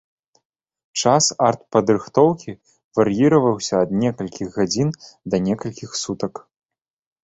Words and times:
Час 1.01 1.25
артпадрыхтоўкі 1.49 2.57
вар'іраваўся 3.03 3.73
ад 3.85 3.89
некалькіх 4.01 4.47
гадзін 4.61 4.89
да 5.29 5.47
некалькіх 5.49 5.89
сутак. 6.05 6.33